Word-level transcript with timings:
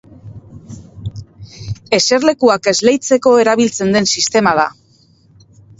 Eserlekuak 1.99 2.73
esleitzeko 2.75 3.37
erabiltzen 3.45 3.97
den 3.99 4.13
sistema 4.17 4.59
da. 4.65 4.71